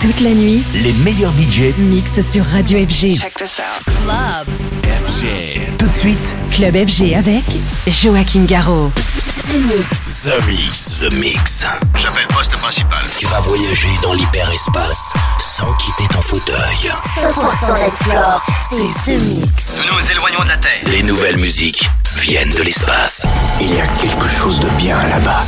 Toute 0.00 0.20
la 0.20 0.30
nuit, 0.30 0.62
les 0.72 0.94
meilleurs 0.94 1.32
budgets 1.32 1.74
mixent 1.76 2.26
sur 2.26 2.42
Radio 2.46 2.78
FG. 2.78 3.18
Check 3.18 3.34
this 3.34 3.60
out. 3.60 3.84
Club 3.84 4.48
FG. 4.82 5.76
Tout 5.76 5.88
de 5.88 5.92
suite, 5.92 6.36
Club 6.50 6.74
FG 6.74 7.14
avec 7.14 7.44
Joachim 7.86 8.46
Garraud. 8.46 8.90
The 8.94 9.58
Mix. 9.66 11.00
The 11.00 11.12
Mix. 11.16 11.64
J'appelle 11.96 12.26
poste 12.28 12.52
principal. 12.52 13.02
Tu 13.18 13.26
vas 13.26 13.40
voyager 13.40 13.88
dans 14.02 14.14
l'hyperespace 14.14 15.12
sans 15.38 15.70
quitter 15.74 16.08
ton 16.14 16.22
fauteuil. 16.22 16.90
100% 17.18 17.86
Explore, 17.86 18.42
c'est 18.70 19.12
The 19.12 19.20
Mix. 19.20 19.76
Nous 19.76 19.94
nous 19.94 20.10
éloignons 20.10 20.42
de 20.44 20.48
la 20.48 20.56
Terre. 20.56 20.80
Les 20.86 21.02
nouvelles 21.02 21.36
musiques 21.36 21.86
viennent 22.16 22.48
de 22.48 22.62
l'espace. 22.62 23.26
Il 23.60 23.74
y 23.74 23.80
a 23.80 23.86
quelque 23.86 24.28
chose 24.28 24.60
de 24.60 24.68
bien 24.78 24.96
là-bas. 25.08 25.44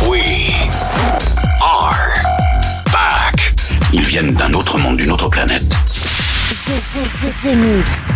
Back. 0.00 1.43
Ils 3.96 4.02
viennent 4.02 4.32
d'un 4.32 4.52
autre 4.54 4.76
monde, 4.76 4.96
d'une 4.96 5.12
autre 5.12 5.28
planète. 5.28 5.62
The, 5.68 7.54
Mix. 7.54 8.08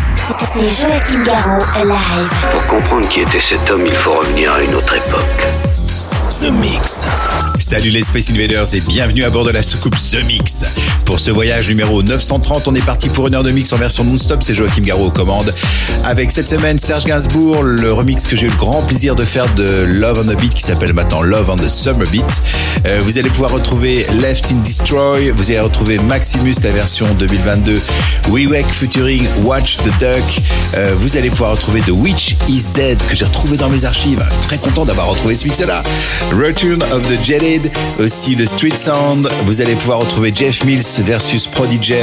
C'est 0.52 0.68
Joachim 0.68 1.22
Garraud 1.22 1.64
live. 1.84 2.50
Pour 2.52 2.66
comprendre 2.66 3.08
qui 3.08 3.20
était 3.20 3.40
cet 3.40 3.70
homme, 3.70 3.86
il 3.86 3.96
faut 3.96 4.14
revenir 4.14 4.52
à 4.54 4.60
une 4.60 4.74
autre 4.74 4.96
époque. 4.96 5.87
The 6.40 6.52
Mix. 6.52 7.04
Salut 7.58 7.90
les 7.90 8.04
Space 8.04 8.30
Invaders 8.30 8.72
et 8.74 8.80
bienvenue 8.80 9.24
à 9.24 9.30
bord 9.30 9.44
de 9.44 9.50
la 9.50 9.62
soucoupe 9.62 9.96
The 9.96 10.24
Mix. 10.26 10.64
Pour 11.04 11.18
ce 11.18 11.32
voyage 11.32 11.68
numéro 11.68 12.02
930, 12.02 12.68
on 12.68 12.74
est 12.74 12.84
parti 12.84 13.08
pour 13.08 13.26
une 13.26 13.34
heure 13.34 13.42
de 13.42 13.50
mix 13.50 13.72
en 13.72 13.76
version 13.76 14.04
non-stop. 14.04 14.42
C'est 14.42 14.54
Joachim 14.54 14.82
Garraud 14.82 15.06
aux 15.06 15.10
commandes. 15.10 15.52
Avec 16.04 16.30
cette 16.30 16.48
semaine 16.48 16.78
Serge 16.78 17.06
Gainsbourg, 17.06 17.62
le 17.62 17.92
remix 17.92 18.26
que 18.26 18.36
j'ai 18.36 18.46
eu 18.46 18.50
le 18.50 18.56
grand 18.56 18.82
plaisir 18.82 19.16
de 19.16 19.24
faire 19.24 19.52
de 19.54 19.82
Love 19.82 20.20
on 20.20 20.32
the 20.32 20.40
Beat 20.40 20.54
qui 20.54 20.62
s'appelle 20.62 20.92
maintenant 20.92 21.22
Love 21.22 21.50
on 21.50 21.56
the 21.56 21.68
Summer 21.68 22.06
Beat. 22.10 22.42
Euh, 22.86 23.00
vous 23.02 23.18
allez 23.18 23.30
pouvoir 23.30 23.50
retrouver 23.50 24.06
Left 24.14 24.52
in 24.52 24.60
Destroy. 24.60 25.30
Vous 25.30 25.50
allez 25.50 25.60
retrouver 25.60 25.98
Maximus, 25.98 26.54
la 26.62 26.70
version 26.70 27.06
2022. 27.14 27.74
WeWake 28.28 28.70
featuring 28.70 29.26
Watch 29.42 29.78
the 29.78 29.98
Duck. 29.98 30.42
Euh, 30.74 30.94
vous 30.98 31.16
allez 31.16 31.30
pouvoir 31.30 31.52
retrouver 31.52 31.80
The 31.80 31.90
Witch 31.90 32.36
is 32.48 32.64
Dead 32.74 32.98
que 33.08 33.16
j'ai 33.16 33.24
retrouvé 33.24 33.56
dans 33.56 33.70
mes 33.70 33.84
archives. 33.84 34.24
Très 34.42 34.58
content 34.58 34.84
d'avoir 34.84 35.08
retrouvé 35.08 35.34
ce 35.34 35.44
mix-là. 35.44 35.82
Return 36.32 36.82
of 36.92 37.02
the 37.08 37.22
Jetted, 37.24 37.70
aussi 37.98 38.34
le 38.34 38.46
Street 38.46 38.74
Sound. 38.74 39.28
Vous 39.46 39.60
allez 39.60 39.74
pouvoir 39.74 40.00
retrouver 40.00 40.32
Jeff 40.34 40.64
Mills 40.64 41.02
versus 41.04 41.46
Prodigy. 41.46 41.94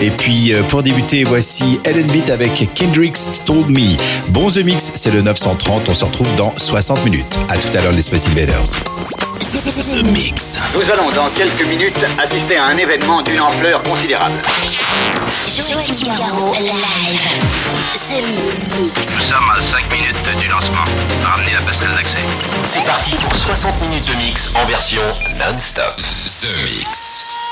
Et 0.00 0.10
puis 0.10 0.52
euh, 0.52 0.62
pour 0.64 0.82
débuter, 0.82 1.24
voici 1.24 1.80
Ellen 1.84 2.06
Beat 2.08 2.30
avec 2.30 2.52
Kendrick's 2.74 3.42
Told 3.44 3.68
Me. 3.70 3.96
Bon 4.28 4.50
The 4.50 4.64
Mix, 4.64 4.92
c'est 4.94 5.12
le 5.12 5.22
930. 5.22 5.88
On 5.88 5.94
se 5.94 6.04
retrouve 6.04 6.28
dans 6.36 6.52
60 6.56 7.04
minutes. 7.04 7.38
À 7.48 7.56
tout 7.56 7.76
à 7.76 7.82
l'heure 7.82 7.92
les 7.92 8.02
Space 8.02 8.28
Invaders. 8.28 9.31
The 9.42 10.06
Mix. 10.12 10.56
Nous 10.72 10.88
allons 10.92 11.10
dans 11.10 11.28
quelques 11.30 11.66
minutes 11.66 11.98
assister 12.16 12.58
à 12.58 12.66
un 12.66 12.76
événement 12.76 13.22
d'une 13.22 13.40
ampleur 13.40 13.82
considérable. 13.82 14.40
Garraud 16.16 16.54
live. 16.60 17.26
The 17.92 18.22
Mix. 18.22 19.08
Nous 19.16 19.24
sommes 19.24 19.50
à 19.50 19.60
5 19.60 19.92
minutes 19.92 20.38
du 20.40 20.46
lancement. 20.46 20.84
Ramenez 21.24 21.54
la 21.54 21.60
passerelle 21.62 21.96
d'accès. 21.96 22.22
C'est 22.64 22.84
parti 22.84 23.16
pour 23.16 23.34
60 23.34 23.80
minutes 23.80 24.04
de 24.04 24.14
mix 24.14 24.52
en 24.54 24.64
version 24.66 25.02
non-stop. 25.36 25.96
The 25.96 26.46
Mix. 26.64 27.51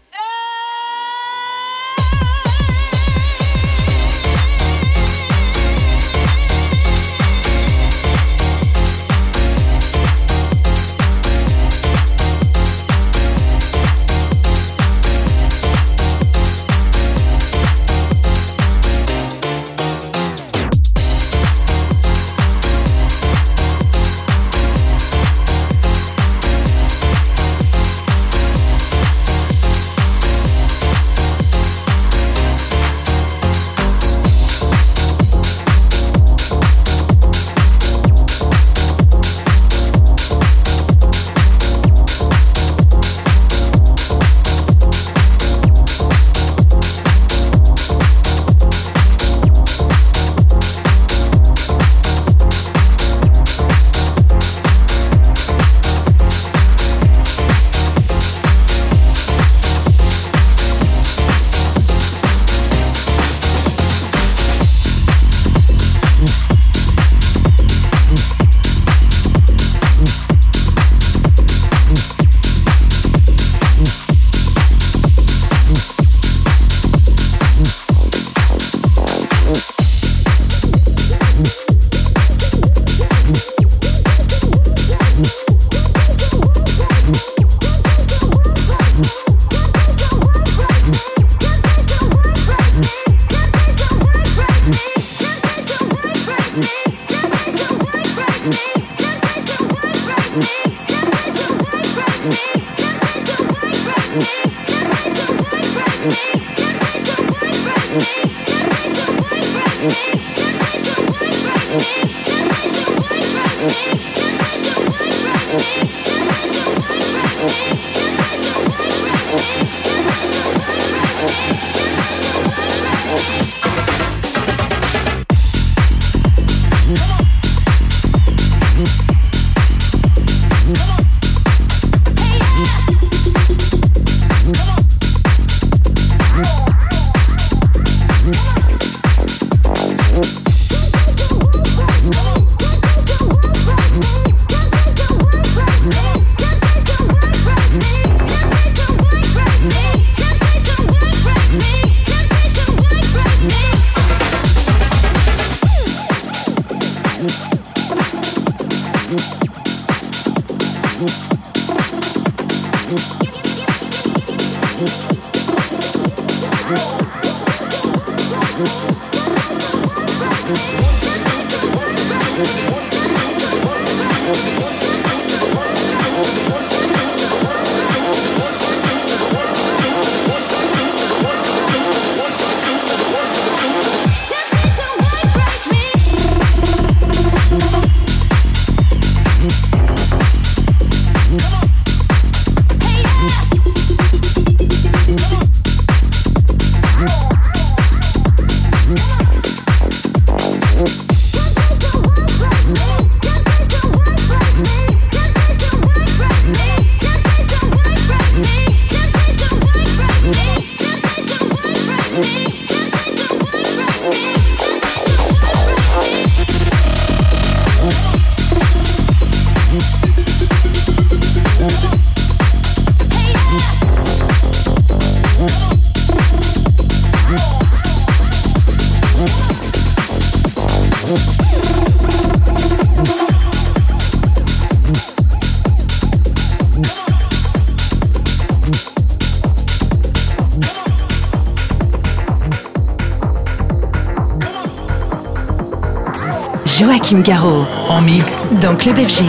Joachim 246.81 247.21
Garraud. 247.21 247.67
En 247.89 248.01
mix. 248.01 248.47
Dans 248.59 248.75
Club 248.75 248.97
FG. 248.97 249.23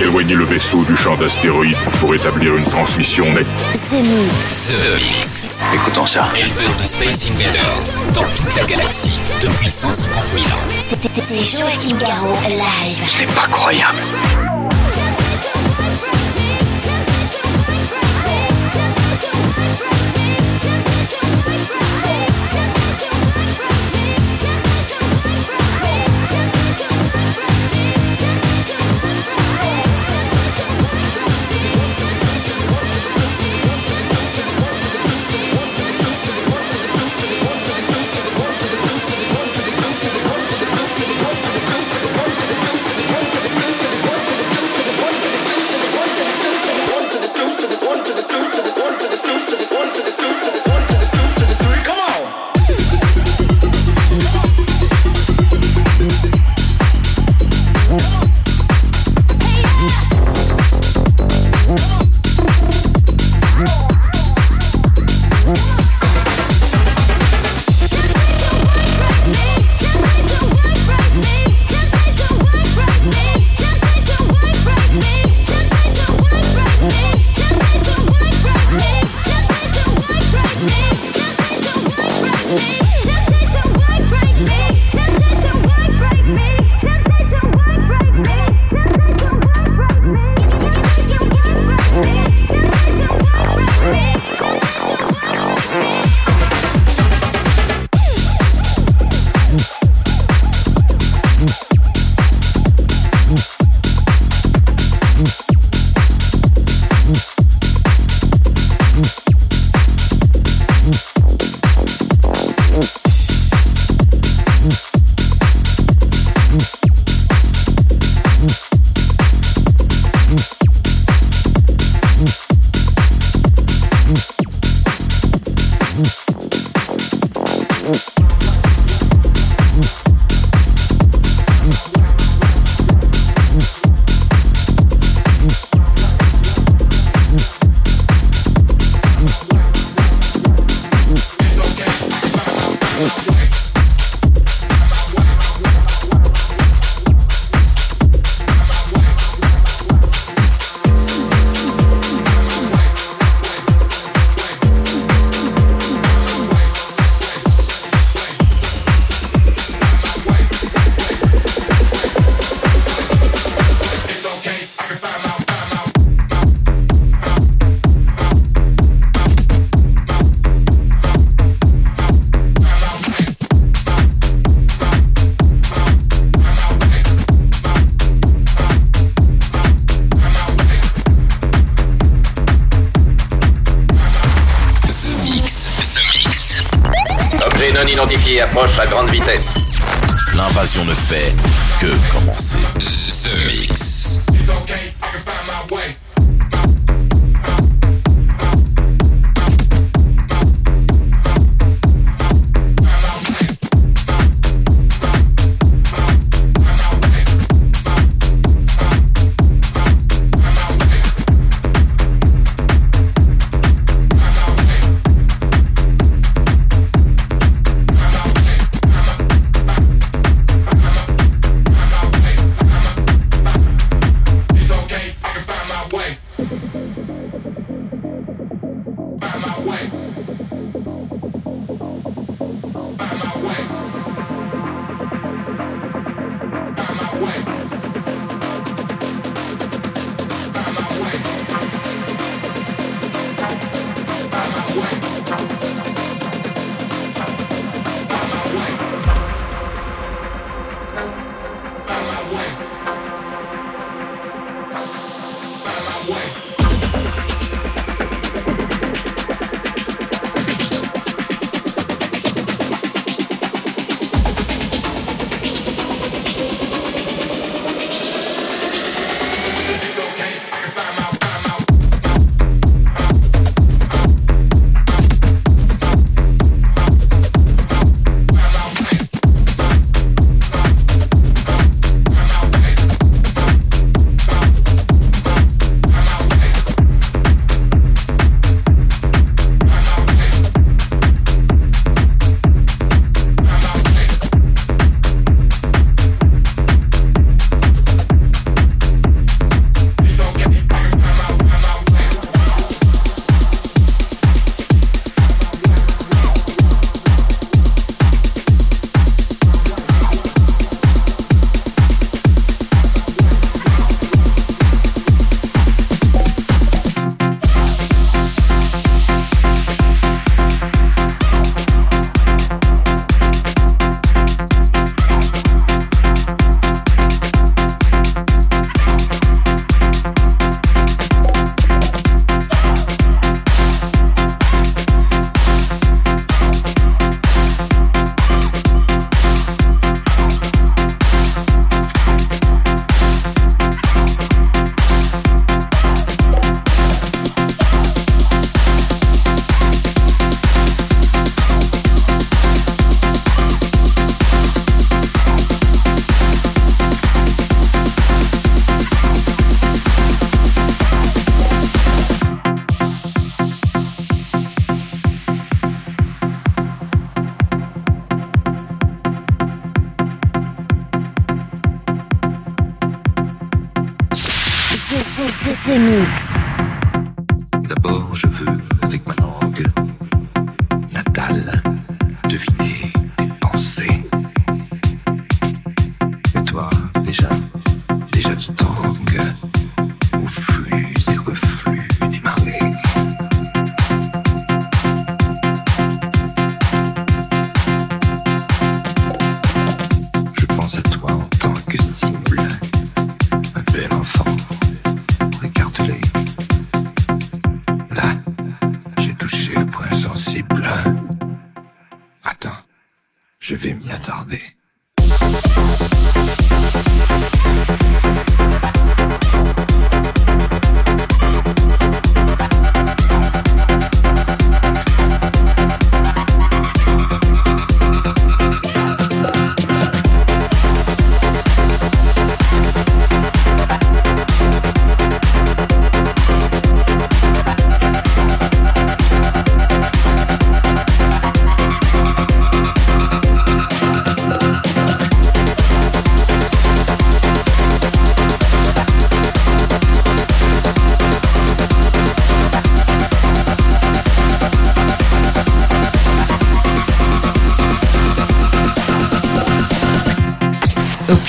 Éloignez 0.00 0.34
le 0.34 0.44
vaisseau 0.44 0.84
du 0.84 0.96
champ 0.96 1.16
d'astéroïdes 1.16 1.74
pour 1.98 2.14
établir 2.14 2.54
une 2.56 2.62
transmission 2.62 3.24
nette. 3.32 3.48
The 3.72 4.02
Mix. 4.02 4.68
The 4.68 5.16
Mix. 5.16 5.50
Écoutons 5.74 6.06
ça. 6.06 6.28
Éleveur 6.36 6.76
de 6.76 6.84
Space 6.84 7.28
Invaders 7.28 8.12
dans 8.14 8.30
toute 8.30 8.54
la 8.54 8.62
galaxie 8.62 9.18
depuis 9.42 9.68
150 9.68 10.14
000 10.32 10.44
ans. 10.44 10.48
C'est 10.78 11.58
Joachim 11.58 11.98
Garraud 11.98 12.36
live. 12.48 13.04
C'est 13.08 13.34
pas 13.34 13.48
croyable. 13.48 13.98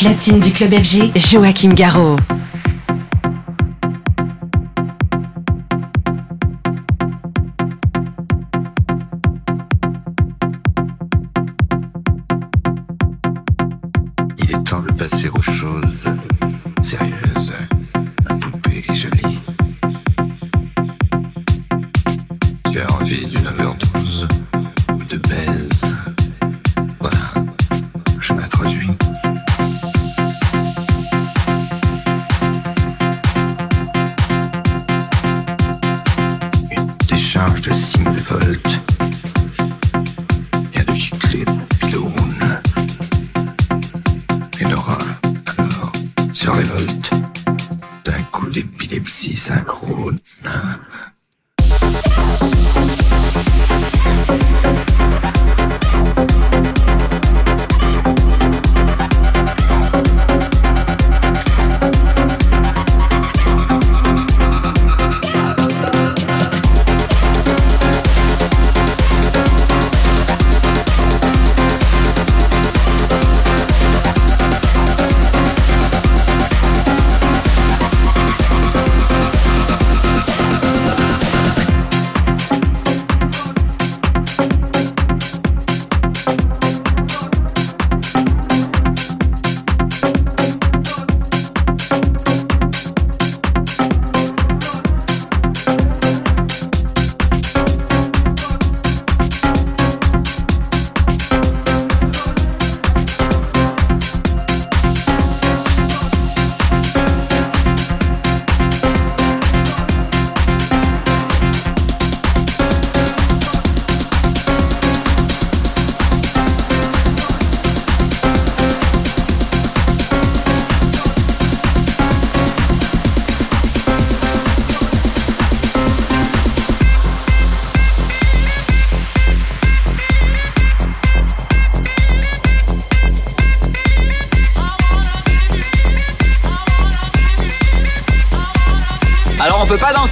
Platine 0.01 0.39
du 0.39 0.51
club 0.51 0.73
FG, 0.73 1.11
Joachim 1.15 1.75
Garraud. 1.75 2.15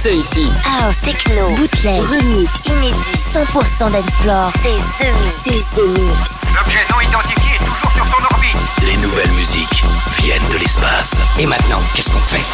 Danser 0.00 0.16
ici. 0.16 0.50
House, 0.64 0.98
techno, 1.00 1.50
bootleg, 1.50 2.00
remix, 2.02 2.64
inédit, 2.66 3.16
100% 3.16 3.90
dance 3.90 4.16
floor. 4.20 4.50
C'est 4.62 5.04
The 5.04 5.12
Mix. 5.20 5.34
C'est 5.44 5.76
The 5.76 5.86
Mix. 5.98 6.42
L'objet 6.54 6.78
non 6.90 7.00
identifié 7.00 7.56
est 7.56 7.64
toujours 7.64 7.92
sur 7.92 8.06
son 8.06 8.24
orbite. 8.32 8.56
Les 8.82 8.96
nouvelles 8.96 9.32
musiques 9.32 9.82
viennent 10.20 10.48
de 10.50 10.56
l'espace. 10.56 11.20
Et 11.38 11.46
maintenant, 11.46 11.80
qu'est-ce 11.94 12.10
qu'on 12.12 12.20
fait? 12.20 12.44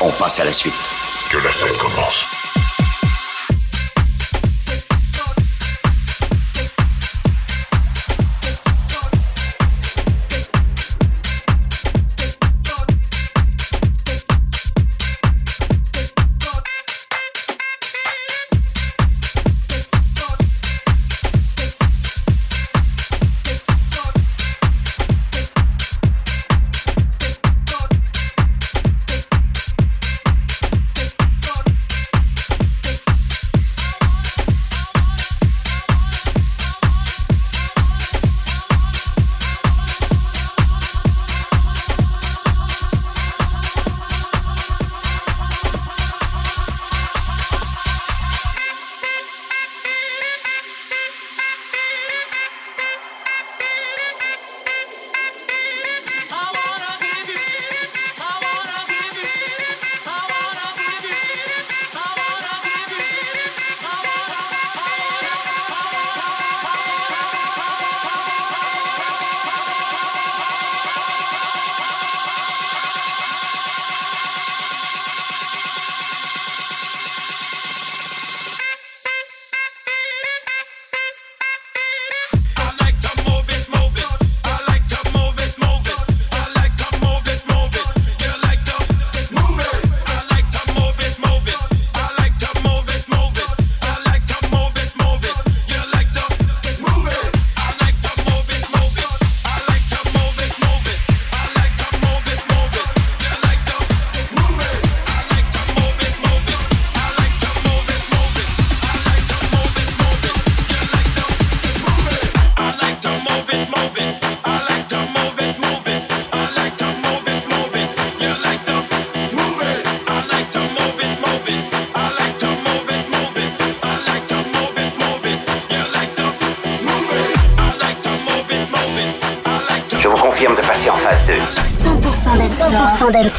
On 0.00 0.10
passe 0.10 0.40
à 0.40 0.44
la 0.44 0.52
suite. 0.52 0.74
Que 1.30 1.38
la 1.38 1.50
fête 1.50 1.76
commence. 1.78 2.33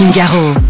FG, 0.00 0.16
Joachim 0.16 0.69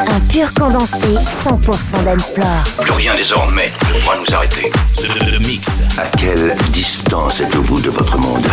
Un 0.00 0.20
pur 0.32 0.52
condensé 0.54 1.06
100% 1.06 2.04
d'Ensplore. 2.04 2.64
Plus 2.80 2.92
rien 2.92 3.14
désormais 3.14 3.70
ne 3.92 4.00
pourra 4.00 4.16
nous 4.16 4.34
arrêter. 4.34 4.70
Ce 4.94 5.38
Mix. 5.38 5.82
À 5.98 6.06
quelle 6.16 6.56
distance 6.70 7.40
êtes-vous 7.40 7.80
de 7.80 7.90
votre 7.90 8.18
monde? 8.18 8.46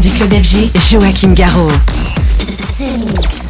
Du 0.00 0.10
club 0.10 0.32
FG, 0.32 0.70
Joachim 0.90 1.34
Garraud. 1.34 1.70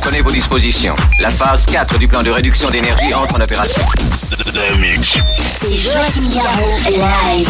Prenez 0.01 0.21
vos 0.23 0.31
dispositions. 0.33 0.97
La 1.21 1.31
phase 1.31 1.67
4 1.67 1.99
du 1.99 2.09
plan 2.09 2.23
de 2.23 2.31
réduction 2.31 2.69
d'énergie 2.69 3.15
entre 3.15 3.37
en 3.37 3.41
opération. 3.41 3.83
C'est 4.13 5.77
Joachim 5.77 6.35
Garraud 6.35 6.75
live. 6.91 7.49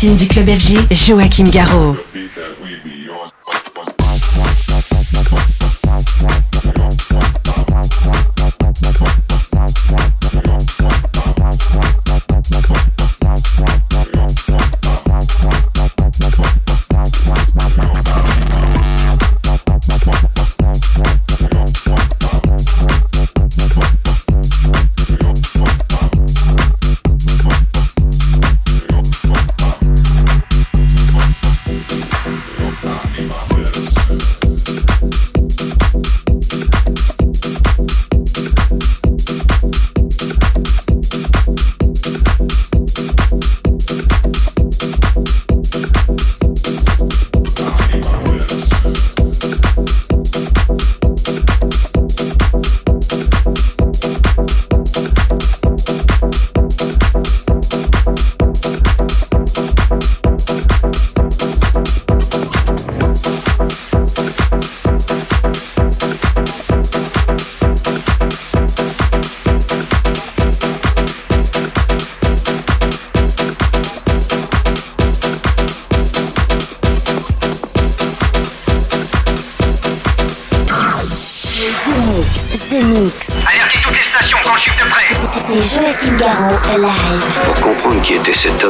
Platine 0.00 0.16
du 0.16 0.28
club 0.28 0.48
FG, 0.48 0.78
Joachim 0.94 1.44
Garraud. 1.50 1.94
Comprendre 88.42 88.69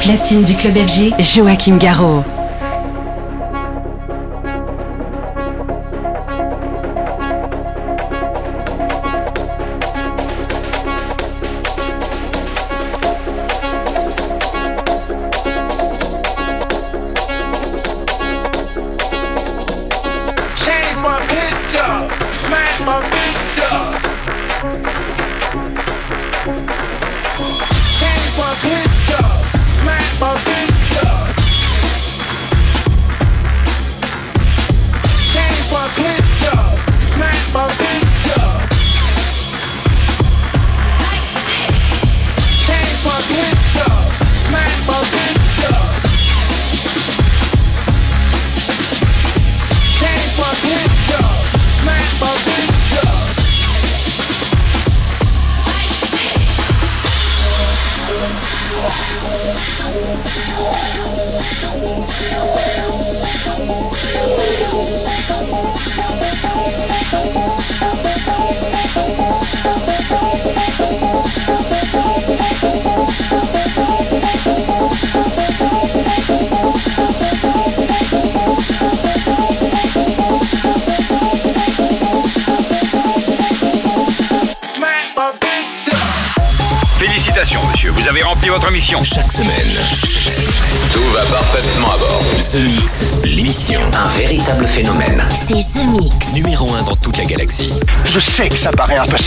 platine 0.00 0.44
du 0.44 0.54
club 0.54 0.74
FG, 0.74 1.12
Joachim 1.22 1.76
Garraud. 1.76 2.24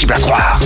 impossible 0.04 0.14
à 0.14 0.20
croire. 0.20 0.60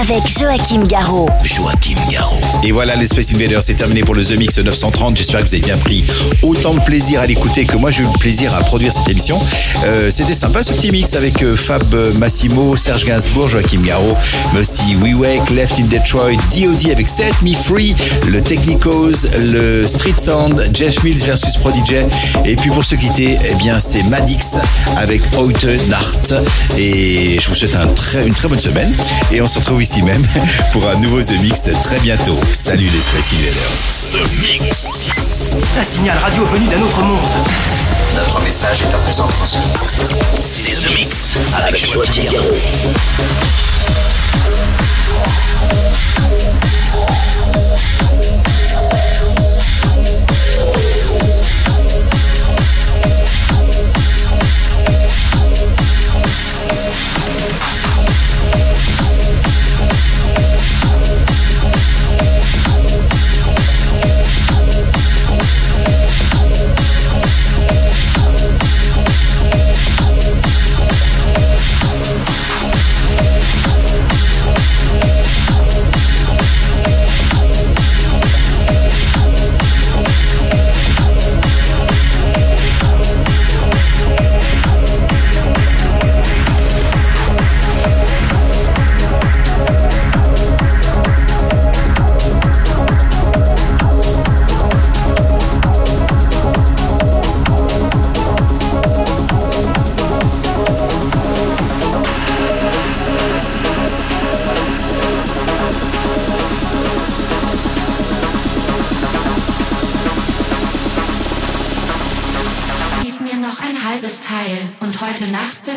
Avec 0.00 0.26
Joachim 0.26 0.82
Garraud. 0.84 1.28
Joachim 1.44 1.96
Garraud. 2.10 2.31
Et 2.64 2.70
voilà 2.70 2.94
les 2.94 3.08
Space 3.08 3.34
Invaders, 3.34 3.62
c'est 3.62 3.74
terminé 3.74 4.02
pour 4.02 4.14
le 4.14 4.24
The 4.24 4.36
Mix 4.38 4.58
930. 4.58 5.16
J'espère 5.16 5.40
que 5.40 5.48
vous 5.48 5.54
avez 5.54 5.62
bien 5.62 5.76
pris 5.76 6.04
autant 6.42 6.74
de 6.74 6.80
plaisir 6.80 7.20
à 7.20 7.26
l'écouter 7.26 7.64
que 7.64 7.76
moi 7.76 7.90
j'ai 7.90 8.02
eu 8.02 8.06
le 8.06 8.18
plaisir 8.18 8.54
à 8.54 8.62
produire 8.62 8.92
cette 8.92 9.08
émission. 9.08 9.40
Euh, 9.84 10.10
c'était 10.12 10.34
sympa 10.34 10.62
ce 10.62 10.72
petit 10.72 10.92
mix 10.92 11.14
avec 11.16 11.42
euh, 11.42 11.56
Fab 11.56 11.82
Massimo, 12.18 12.76
Serge 12.76 13.04
Gainsbourg, 13.04 13.48
Joachim 13.48 13.80
Garraud, 13.84 14.14
We 14.54 14.94
WeWake, 15.02 15.50
Left 15.50 15.80
in 15.80 15.86
Detroit, 15.86 16.36
DOD 16.54 16.92
avec 16.92 17.08
Set 17.08 17.34
Me 17.42 17.52
Free, 17.52 17.96
le 18.28 18.40
Technicos, 18.40 19.26
le 19.40 19.84
Street 19.84 20.14
Sound, 20.18 20.70
Jeff 20.72 21.02
Mills 21.02 21.24
versus 21.24 21.56
Prodigy. 21.56 21.96
Et 22.44 22.54
puis 22.54 22.70
pour 22.70 22.84
se 22.84 22.94
quitter, 22.94 23.38
eh 23.44 23.54
bien 23.56 23.80
c'est 23.80 24.04
Madix 24.04 24.56
avec 24.96 25.22
Haute 25.36 25.64
Nart. 25.88 26.42
Et 26.78 27.40
je 27.40 27.48
vous 27.48 27.56
souhaite 27.56 27.76
une 28.24 28.34
très 28.34 28.48
bonne 28.48 28.60
semaine. 28.60 28.94
Et 29.32 29.40
on 29.40 29.48
se 29.48 29.58
retrouve 29.58 29.82
ici 29.82 30.02
même 30.02 30.24
pour 30.72 30.88
un 30.88 31.00
nouveau 31.00 31.20
The 31.20 31.40
Mix 31.42 31.68
très 31.82 31.98
bientôt. 31.98 32.38
Salut 32.52 32.88
les 32.90 33.00
Space 33.00 33.32
Invaders. 33.32 34.12
The 34.12 34.62
Mix. 34.62 35.10
Un 35.78 35.82
signal 35.82 36.18
radio 36.18 36.44
venu 36.44 36.68
d'un 36.68 36.82
autre 36.82 37.02
monde. 37.02 37.18
Notre 38.14 38.42
message 38.42 38.82
est 38.82 38.94
à 38.94 38.98
présent 38.98 39.26
transmis. 39.28 39.72
C'est 40.42 40.86
The 40.86 40.94
Mix 40.94 41.38
avec 41.54 41.90
Joachim 41.90 42.24
Garraud. 42.30 42.52
Gib 48.20 48.31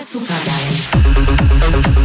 supergeil. 0.05 1.95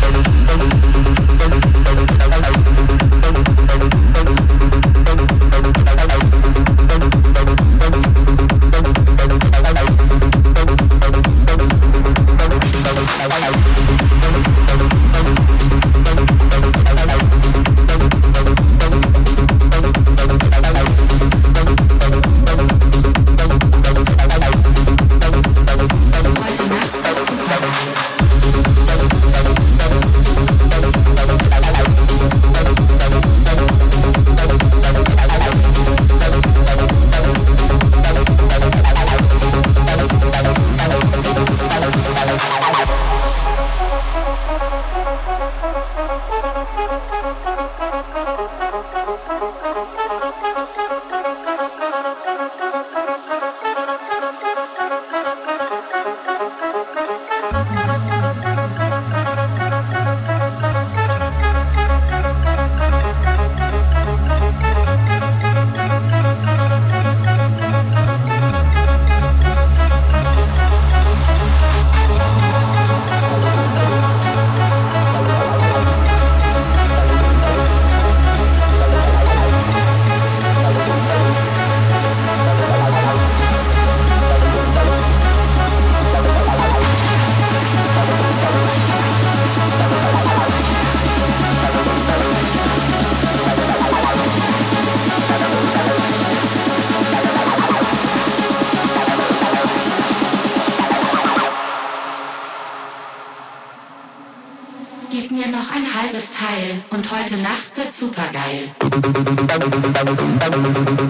Thank 110.83 111.01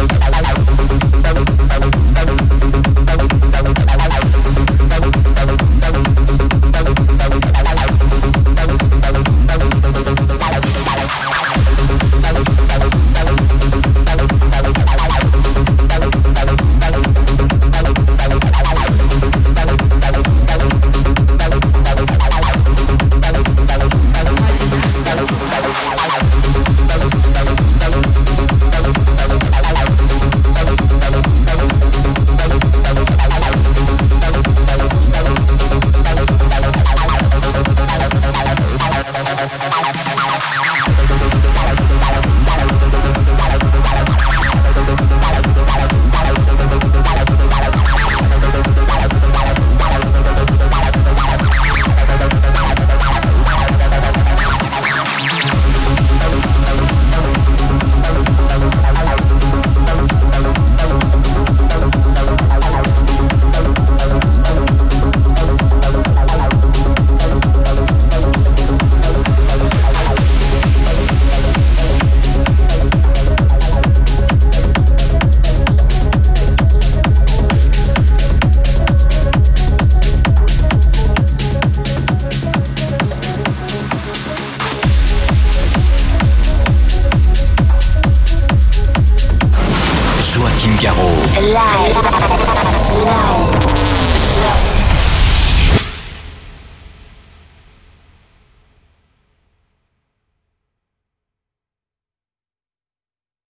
you. 0.00 0.05